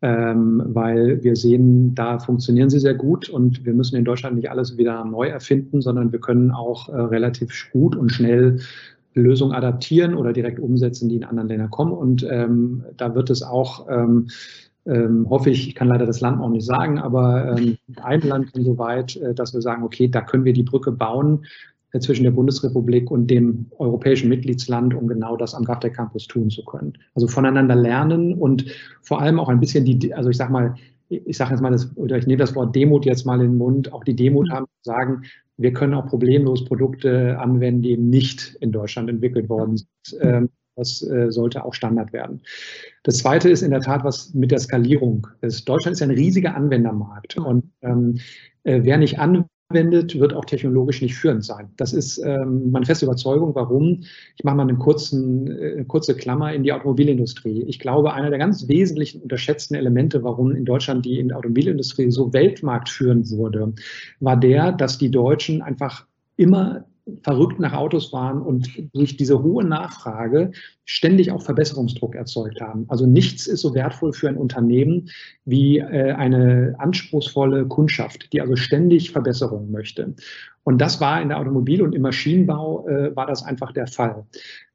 [0.00, 4.50] Ähm, weil wir sehen, da funktionieren sie sehr gut und wir müssen in Deutschland nicht
[4.50, 8.60] alles wieder neu erfinden, sondern wir können auch äh, relativ gut und schnell
[9.12, 11.92] Lösungen adaptieren oder direkt umsetzen, die in anderen Ländern kommen.
[11.92, 14.28] Und ähm, da wird es auch ähm,
[14.86, 18.50] ähm, hoffe ich, ich kann leider das Land auch nicht sagen, aber ähm, ein Land
[18.54, 21.46] schon so weit, äh, dass wir sagen, okay, da können wir die Brücke bauen
[21.92, 26.50] äh, zwischen der Bundesrepublik und dem europäischen Mitgliedsland, um genau das am GovTech Campus tun
[26.50, 26.92] zu können.
[27.14, 28.66] Also voneinander lernen und
[29.02, 30.74] vor allem auch ein bisschen die, also ich sag mal,
[31.08, 33.58] ich sage jetzt mal das, oder ich nehme das Wort Demut jetzt mal in den
[33.58, 35.22] Mund, auch die Demut haben zu sagen,
[35.56, 40.20] wir können auch problemlos Produkte anwenden, die nicht in Deutschland entwickelt worden sind.
[40.20, 42.40] Ähm, das äh, sollte auch Standard werden.
[43.02, 45.26] Das Zweite ist in der Tat was mit der Skalierung.
[45.40, 48.18] Das, Deutschland ist ein riesiger Anwendermarkt und ähm,
[48.64, 51.70] äh, wer nicht anwendet, wird auch technologisch nicht führend sein.
[51.76, 53.54] Das ist ähm, meine feste Überzeugung.
[53.54, 54.02] Warum?
[54.36, 57.62] Ich mache mal einen kurzen, äh, eine kurze Klammer in die Automobilindustrie.
[57.62, 62.10] Ich glaube, einer der ganz wesentlichen unterschätzten Elemente, warum in Deutschland die in der Automobilindustrie
[62.10, 63.74] so weltmarktführend wurde,
[64.20, 66.06] war der, dass die Deutschen einfach
[66.36, 66.84] immer
[67.22, 70.52] verrückt nach Autos waren und durch diese hohe Nachfrage
[70.86, 72.86] ständig auch Verbesserungsdruck erzeugt haben.
[72.88, 75.10] Also nichts ist so wertvoll für ein Unternehmen
[75.44, 80.14] wie äh, eine anspruchsvolle Kundschaft, die also ständig Verbesserungen möchte.
[80.64, 84.24] Und das war in der Automobil- und im Maschinenbau äh, war das einfach der Fall.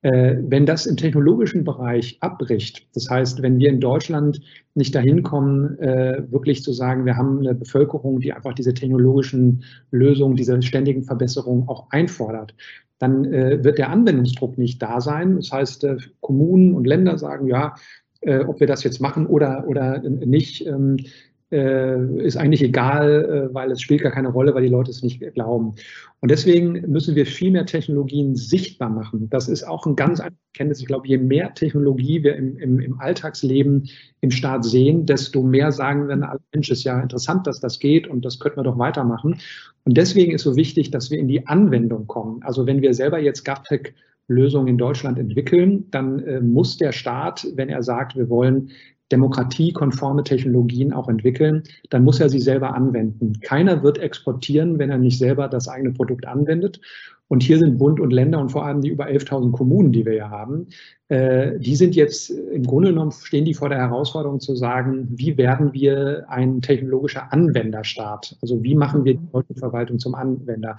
[0.01, 4.39] Äh, wenn das im technologischen Bereich abbricht, das heißt, wenn wir in Deutschland
[4.75, 9.63] nicht dahin kommen, äh, wirklich zu sagen, wir haben eine Bevölkerung, die einfach diese technologischen
[9.91, 12.53] Lösungen, diese ständigen Verbesserungen auch einfordert,
[12.99, 15.37] dann äh, wird der Anwendungsdruck nicht da sein.
[15.37, 17.73] Das heißt, äh, Kommunen und Länder sagen, ja,
[18.21, 21.03] äh, ob wir das jetzt machen oder, oder nicht, ähm, äh,
[21.51, 25.19] ist eigentlich egal, äh, weil es spielt gar keine Rolle, weil die Leute es nicht
[25.33, 25.73] glauben.
[26.19, 29.29] Und deswegen müssen wir viel mehr Technologien sichtbar machen.
[29.29, 30.79] Das ist auch ein ganz einfaches Kenntnis.
[30.79, 33.89] Ich glaube, je mehr Technologie wir im, im, im Alltagsleben
[34.21, 38.25] im Staat sehen, desto mehr sagen wir, Mensch, ist ja interessant, dass das geht und
[38.25, 39.39] das könnten wir doch weitermachen.
[39.85, 42.43] Und deswegen ist so wichtig, dass wir in die Anwendung kommen.
[42.43, 43.93] Also wenn wir selber jetzt GovTech
[44.29, 48.69] Lösungen in Deutschland entwickeln, dann äh, muss der Staat, wenn er sagt, wir wollen
[49.11, 53.39] demokratiekonforme Technologien auch entwickeln, dann muss er sie selber anwenden.
[53.41, 56.79] Keiner wird exportieren, wenn er nicht selber das eigene Produkt anwendet.
[57.27, 60.15] Und hier sind Bund und Länder und vor allem die über 11.000 Kommunen, die wir
[60.15, 60.67] ja haben,
[61.09, 65.37] äh, die sind jetzt im Grunde genommen, stehen die vor der Herausforderung zu sagen, wie
[65.37, 68.35] werden wir ein technologischer Anwenderstaat?
[68.41, 70.75] Also wie machen wir die deutsche Verwaltung zum Anwender?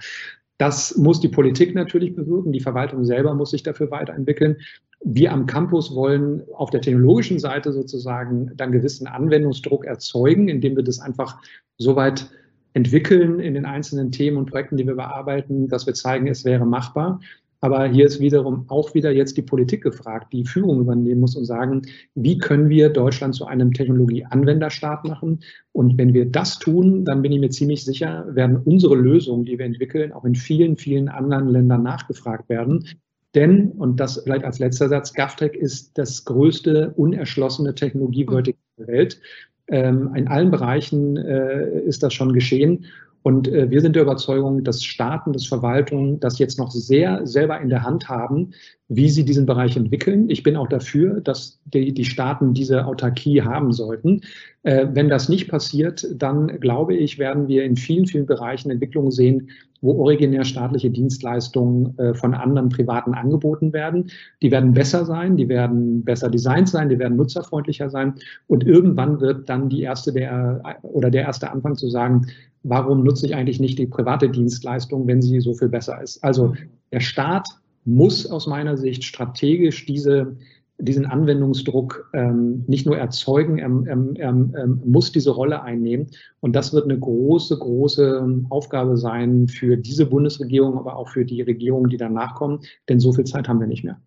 [0.61, 2.51] Das muss die Politik natürlich bewirken.
[2.51, 4.57] Die Verwaltung selber muss sich dafür weiterentwickeln.
[5.03, 10.83] Wir am Campus wollen auf der technologischen Seite sozusagen dann gewissen Anwendungsdruck erzeugen, indem wir
[10.83, 11.41] das einfach
[11.79, 12.29] so weit
[12.73, 16.67] entwickeln in den einzelnen Themen und Projekten, die wir bearbeiten, dass wir zeigen, es wäre
[16.67, 17.19] machbar.
[17.63, 21.45] Aber hier ist wiederum auch wieder jetzt die Politik gefragt, die Führung übernehmen muss und
[21.45, 21.83] sagen,
[22.15, 25.41] wie können wir Deutschland zu einem Technologieanwenderstaat machen?
[25.71, 29.59] Und wenn wir das tun, dann bin ich mir ziemlich sicher, werden unsere Lösungen, die
[29.59, 32.87] wir entwickeln, auch in vielen, vielen anderen Ländern nachgefragt werden.
[33.35, 39.21] Denn, und das vielleicht als letzter Satz, GovTech ist das größte unerschlossene Technologievertical der Welt.
[39.67, 42.85] Ähm, in allen Bereichen äh, ist das schon geschehen.
[43.23, 47.59] Und äh, wir sind der Überzeugung, dass Staaten, dass Verwaltungen das jetzt noch sehr selber
[47.59, 48.51] in der Hand haben,
[48.93, 50.29] wie sie diesen Bereich entwickeln.
[50.29, 54.19] Ich bin auch dafür, dass die, die Staaten diese Autarkie haben sollten.
[54.63, 59.11] Äh, wenn das nicht passiert, dann glaube ich, werden wir in vielen, vielen Bereichen Entwicklungen
[59.11, 59.49] sehen,
[59.79, 64.11] wo originär staatliche Dienstleistungen äh, von anderen Privaten angeboten werden.
[64.41, 68.15] Die werden besser sein, die werden besser designt sein, die werden nutzerfreundlicher sein.
[68.47, 72.27] Und irgendwann wird dann die erste der oder der erste Anfang zu sagen,
[72.63, 76.21] warum nutze ich eigentlich nicht die private Dienstleistung, wenn sie so viel besser ist?
[76.25, 76.55] Also
[76.91, 77.47] der Staat
[77.85, 80.37] muss aus meiner Sicht strategisch diese,
[80.77, 83.69] diesen Anwendungsdruck ähm, nicht nur erzeugen, er,
[84.17, 86.07] er, er, muss diese Rolle einnehmen.
[86.39, 91.41] Und das wird eine große, große Aufgabe sein für diese Bundesregierung, aber auch für die
[91.41, 93.99] Regierungen, die danach kommen, denn so viel Zeit haben wir nicht mehr.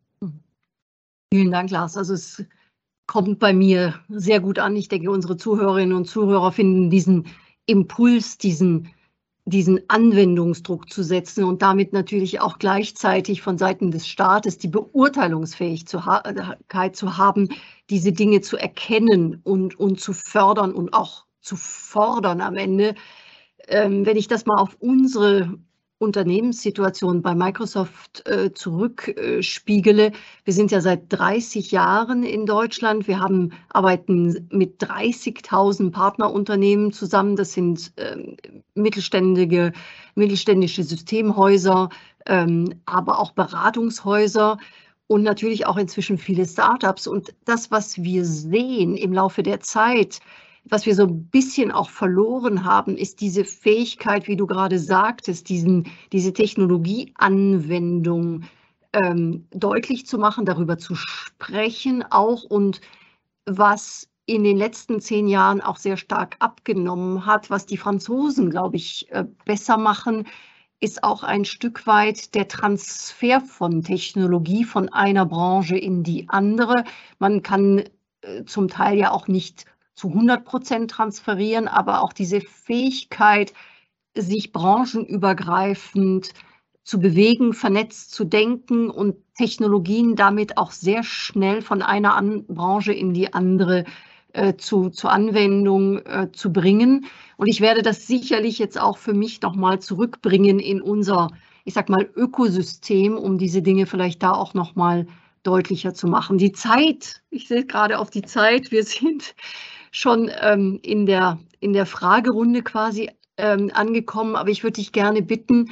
[1.32, 1.96] Vielen Dank, Lars.
[1.96, 2.44] Also es
[3.06, 4.76] kommt bei mir sehr gut an.
[4.76, 7.26] Ich denke, unsere Zuhörerinnen und Zuhörer finden diesen
[7.66, 8.88] Impuls, diesen,
[9.46, 16.96] diesen Anwendungsdruck zu setzen und damit natürlich auch gleichzeitig von Seiten des Staates die Beurteilungsfähigkeit
[16.96, 17.48] zu haben,
[17.90, 22.94] diese Dinge zu erkennen und, und zu fördern und auch zu fordern am Ende.
[23.68, 25.58] Ähm, wenn ich das mal auf unsere
[25.98, 30.12] Unternehmenssituation bei Microsoft äh, zurückspiegele.
[30.44, 33.06] Wir sind ja seit 30 Jahren in Deutschland.
[33.06, 37.36] Wir haben, arbeiten mit 30.000 Partnerunternehmen zusammen.
[37.36, 38.36] Das sind ähm,
[38.74, 39.72] mittelständige,
[40.14, 41.88] mittelständische Systemhäuser,
[42.26, 44.58] ähm, aber auch Beratungshäuser
[45.06, 47.06] und natürlich auch inzwischen viele Startups.
[47.06, 50.20] Und das, was wir sehen im Laufe der Zeit,
[50.64, 55.48] was wir so ein bisschen auch verloren haben, ist diese Fähigkeit, wie du gerade sagtest,
[55.48, 58.44] diesen, diese Technologieanwendung
[58.94, 62.80] ähm, deutlich zu machen, darüber zu sprechen auch und
[63.44, 68.76] was in den letzten zehn Jahren auch sehr stark abgenommen hat, was die Franzosen, glaube
[68.76, 70.26] ich, äh, besser machen,
[70.80, 76.84] ist auch ein Stück weit der Transfer von Technologie von einer Branche in die andere.
[77.18, 77.84] Man kann
[78.22, 83.52] äh, zum Teil ja auch nicht zu 100 Prozent transferieren, aber auch diese Fähigkeit,
[84.16, 86.32] sich branchenübergreifend
[86.84, 92.92] zu bewegen, vernetzt zu denken und Technologien damit auch sehr schnell von einer An Branche
[92.92, 93.84] in die andere
[94.34, 97.06] äh, zu, zur Anwendung äh, zu bringen.
[97.36, 101.28] Und ich werde das sicherlich jetzt auch für mich nochmal zurückbringen in unser,
[101.64, 105.06] ich sag mal, Ökosystem, um diese Dinge vielleicht da auch nochmal
[105.42, 106.38] deutlicher zu machen.
[106.38, 109.34] Die Zeit, ich sehe gerade auf die Zeit, wir sind
[109.94, 115.22] schon ähm, in, der, in der Fragerunde quasi ähm, angekommen, aber ich würde dich gerne
[115.22, 115.70] bitten,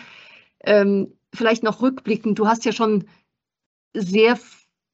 [0.64, 3.04] ähm, vielleicht noch rückblickend, du hast ja schon
[3.94, 4.38] sehr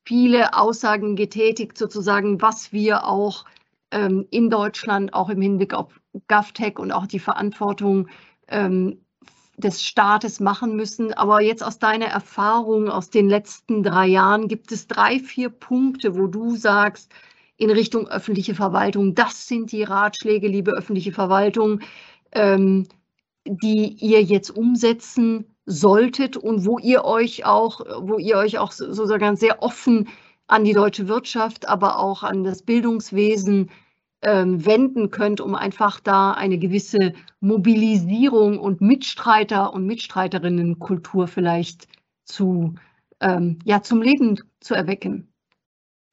[0.06, 3.44] viele Aussagen getätigt, sozusagen, was wir auch
[3.90, 8.08] ähm, in Deutschland, auch im Hinblick auf GovTech und auch die Verantwortung
[8.48, 9.04] ähm,
[9.58, 11.12] des Staates machen müssen.
[11.12, 16.16] Aber jetzt aus deiner Erfahrung aus den letzten drei Jahren gibt es drei, vier Punkte,
[16.16, 17.12] wo du sagst,
[17.58, 19.14] in Richtung öffentliche Verwaltung.
[19.14, 21.80] Das sind die Ratschläge, liebe öffentliche Verwaltung,
[22.32, 22.86] ähm,
[23.44, 29.36] die ihr jetzt umsetzen solltet und wo ihr euch auch, wo ihr euch auch sozusagen
[29.36, 30.08] sehr offen
[30.46, 33.70] an die deutsche Wirtschaft, aber auch an das Bildungswesen
[34.22, 41.86] ähm, wenden könnt, um einfach da eine gewisse Mobilisierung und Mitstreiter- und Mitstreiterinnenkultur vielleicht
[42.24, 42.74] zu,
[43.20, 45.27] ähm, ja, zum Leben zu erwecken?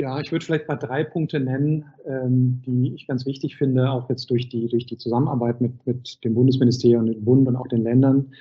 [0.02, 4.10] Ja, ich würde vielleicht mal drei Punkte nennen, ähm, die ich ganz wichtig finde, auch
[4.10, 7.84] jetzt durch die, durch die Zusammenarbeit mit, mit dem Bundesministerium, dem Bund und auch den
[7.84, 8.34] Ländern.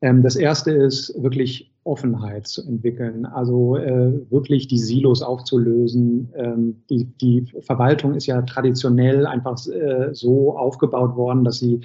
[0.00, 6.32] Ähm, das erste ist wirklich Offenheit zu entwickeln, also äh, wirklich die Silos aufzulösen.
[6.34, 11.80] Ähm, die, die Verwaltung ist ja traditionell einfach äh, so aufgebaut worden, dass sie,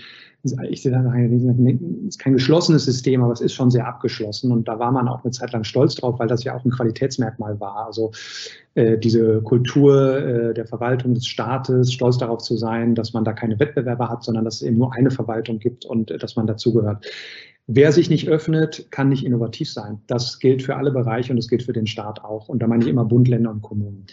[0.70, 0.92] ich sehe
[2.08, 5.24] ist kein geschlossenes System, aber es ist schon sehr abgeschlossen und da war man auch
[5.24, 7.86] eine Zeit lang stolz drauf, weil das ja auch ein Qualitätsmerkmal war.
[7.86, 8.12] Also
[8.74, 13.34] äh, diese Kultur äh, der Verwaltung des Staates, stolz darauf zu sein, dass man da
[13.34, 16.48] keine Wettbewerber hat, sondern dass es eben nur eine Verwaltung gibt und äh, dass man
[16.48, 17.06] dazugehört.
[17.68, 20.02] Wer sich nicht öffnet, kann nicht innovativ sein.
[20.08, 22.50] Das gilt für alle Bereiche und das gilt für den Staat auch.
[22.50, 24.06] Und da meine ich immer Bund, Länder und Kommunen.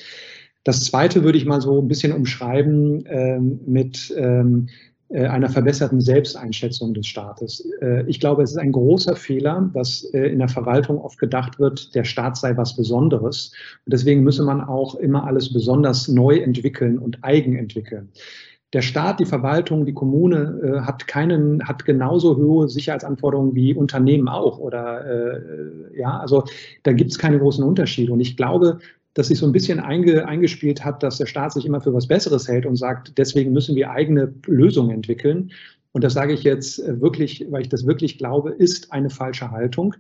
[0.65, 4.69] Das Zweite würde ich mal so ein bisschen umschreiben ähm, mit ähm,
[5.09, 7.67] äh, einer verbesserten Selbsteinschätzung des Staates.
[7.81, 11.59] Äh, ich glaube, es ist ein großer Fehler, dass äh, in der Verwaltung oft gedacht
[11.59, 13.53] wird, der Staat sei was Besonderes.
[13.87, 18.11] Und deswegen müsse man auch immer alles besonders neu entwickeln und eigen entwickeln
[18.75, 24.29] der Staat, die Verwaltung, die Kommune äh, hat keinen, hat genauso hohe Sicherheitsanforderungen wie Unternehmen
[24.29, 24.59] auch.
[24.59, 26.45] Oder äh, ja, also
[26.83, 28.13] da gibt es keine großen Unterschiede.
[28.13, 28.79] Und ich glaube,
[29.15, 32.07] dass sich so ein bisschen einge, eingespielt hat, dass der Staat sich immer für was
[32.07, 35.51] Besseres hält und sagt, deswegen müssen wir eigene Lösungen entwickeln.
[35.93, 39.51] Und das sage ich jetzt äh, wirklich, weil ich das wirklich glaube, ist eine falsche
[39.51, 39.95] Haltung.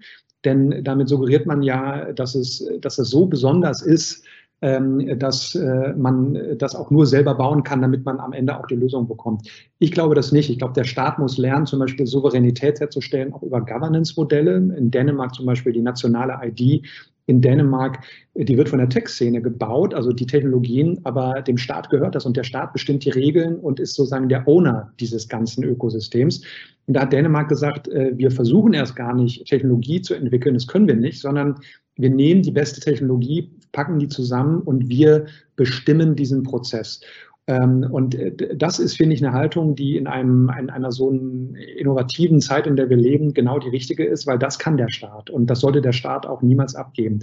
[0.44, 4.24] Denn damit suggeriert man ja, dass es, dass es so besonders ist,
[4.60, 8.74] dass äh, man das auch nur selber bauen kann, damit man am Ende auch die
[8.74, 9.48] Lösung bekommt.
[9.78, 10.50] Ich glaube das nicht.
[10.50, 14.56] Ich glaube, der Staat muss lernen, zum Beispiel Souveränität herzustellen, auch über Governance-Modelle.
[14.56, 16.82] In Dänemark zum Beispiel die nationale ID
[17.28, 18.04] in Dänemark,
[18.34, 22.36] die wird von der Tech-Szene gebaut, also die Technologien, aber dem Staat gehört das und
[22.38, 26.42] der Staat bestimmt die Regeln und ist sozusagen der Owner dieses ganzen Ökosystems.
[26.86, 30.66] Und da hat Dänemark gesagt, äh, wir versuchen erst gar nicht Technologie zu entwickeln, das
[30.66, 31.56] können wir nicht, sondern
[31.96, 37.00] wir nehmen die beste Technologie, packen die zusammen und wir bestimmen diesen Prozess.
[37.48, 41.10] Ähm, und äh, das ist, finde ich, eine Haltung, die in, einem, in einer so
[41.10, 45.30] innovativen Zeit, in der wir leben, genau die richtige ist, weil das kann der Staat
[45.30, 47.20] und das sollte der Staat auch niemals abgeben.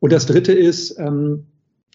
[0.00, 1.46] Und das Dritte ist, ähm,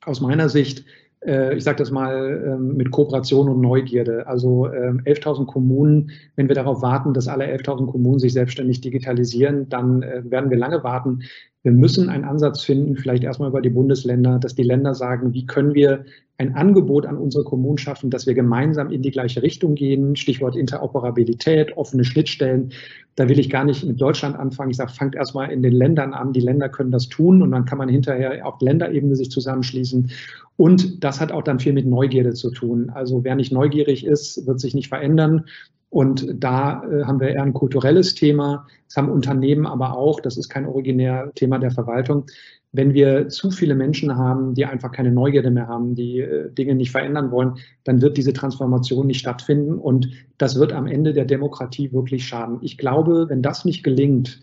[0.05, 0.85] aus meiner Sicht,
[1.25, 4.27] äh, ich sage das mal ähm, mit Kooperation und Neugierde.
[4.27, 10.03] Also 11.000 Kommunen, wenn wir darauf warten, dass alle 11.000 Kommunen sich selbstständig digitalisieren, dann
[10.03, 11.23] äh, werden wir lange warten.
[11.63, 15.45] Wir müssen einen Ansatz finden, vielleicht erstmal über die Bundesländer, dass die Länder sagen, wie
[15.45, 16.05] können wir
[16.39, 20.15] ein Angebot an unsere Kommunen schaffen, dass wir gemeinsam in die gleiche Richtung gehen.
[20.15, 22.71] Stichwort Interoperabilität, offene Schnittstellen.
[23.15, 24.71] Da will ich gar nicht mit Deutschland anfangen.
[24.71, 26.33] Ich sage, fangt erstmal in den Ländern an.
[26.33, 30.09] Die Länder können das tun und dann kann man hinterher auf Länderebene sich zusammenschließen.
[30.57, 32.89] Und das hat auch dann viel mit Neugierde zu tun.
[32.89, 35.45] Also wer nicht neugierig ist, wird sich nicht verändern.
[35.91, 38.65] Und da äh, haben wir eher ein kulturelles Thema.
[38.87, 40.21] Das haben Unternehmen aber auch.
[40.21, 42.25] Das ist kein originär Thema der Verwaltung.
[42.71, 46.75] Wenn wir zu viele Menschen haben, die einfach keine Neugierde mehr haben, die äh, Dinge
[46.75, 49.73] nicht verändern wollen, dann wird diese Transformation nicht stattfinden.
[49.77, 52.59] Und das wird am Ende der Demokratie wirklich schaden.
[52.61, 54.39] Ich glaube, wenn das nicht gelingt,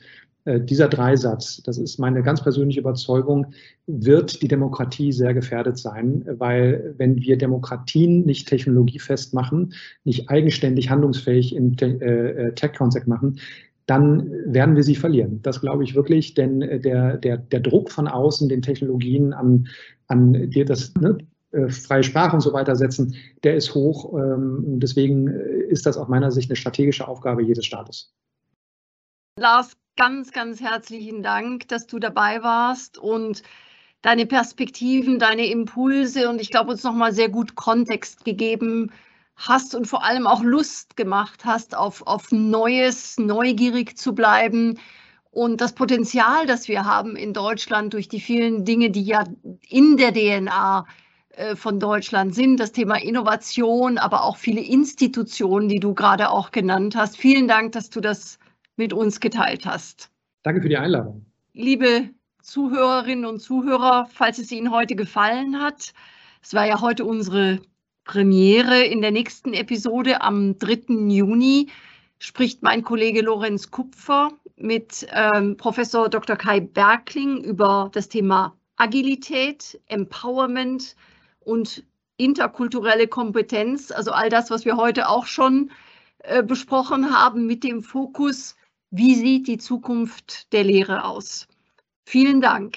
[0.46, 3.52] dieser Dreisatz, das ist meine ganz persönliche Überzeugung,
[3.86, 9.74] wird die Demokratie sehr gefährdet sein, weil wenn wir Demokratien nicht technologiefest machen,
[10.04, 13.40] nicht eigenständig handlungsfähig im äh, äh, Tech-Konzept machen,
[13.86, 15.40] dann werden wir sie verlieren.
[15.42, 19.66] Das glaube ich wirklich, denn der, der, der Druck von außen, den Technologien an,
[20.06, 21.18] an das ne,
[21.68, 23.14] freie Sprache und so weiter setzen,
[23.44, 24.12] der ist hoch.
[24.12, 28.12] Ähm, deswegen ist das aus meiner Sicht eine strategische Aufgabe jedes Staates.
[29.38, 33.42] Lars, ganz, ganz herzlichen Dank, dass du dabei warst und
[34.00, 38.92] deine Perspektiven, deine Impulse und ich glaube, uns nochmal sehr gut Kontext gegeben
[39.34, 44.78] hast und vor allem auch Lust gemacht hast, auf, auf Neues, neugierig zu bleiben.
[45.32, 49.24] Und das Potenzial, das wir haben in Deutschland durch die vielen Dinge, die ja
[49.68, 50.86] in der DNA
[51.30, 56.52] äh, von Deutschland sind, das Thema Innovation, aber auch viele Institutionen, die du gerade auch
[56.52, 57.16] genannt hast.
[57.16, 58.38] Vielen Dank, dass du das
[58.78, 60.10] mit uns geteilt hast.
[60.42, 61.26] Danke für die Einladung.
[61.52, 62.08] Liebe
[62.42, 65.92] Zuhörerinnen und Zuhörer, falls es Ihnen heute gefallen hat,
[66.42, 67.60] es war ja heute unsere
[68.04, 68.84] Premiere.
[68.84, 71.08] In der nächsten Episode am 3.
[71.08, 71.68] Juni
[72.18, 76.36] spricht mein Kollege Lorenz Kupfer mit ähm, Professor Dr.
[76.36, 80.96] Kai Berkling über das Thema Agilität, Empowerment
[81.40, 81.84] und
[82.16, 85.70] interkulturelle Kompetenz, also all das, was wir heute auch schon
[86.20, 88.56] äh, besprochen haben, mit dem Fokus
[88.90, 91.46] wie sieht die Zukunft der Lehre aus?
[92.06, 92.76] Vielen Dank.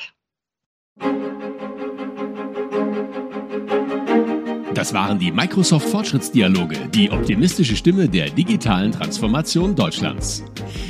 [4.74, 10.44] Das waren die Microsoft Fortschrittsdialoge, die optimistische Stimme der digitalen Transformation Deutschlands.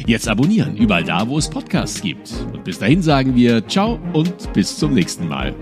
[0.08, 2.32] Jetzt abonnieren, überall da, wo es Podcasts gibt.
[2.54, 5.54] Und bis dahin sagen wir Ciao und bis zum nächsten Mal.